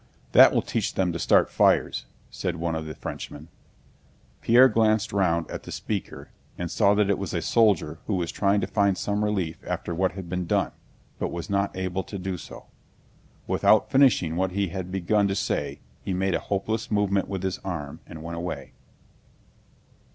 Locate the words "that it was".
6.95-7.35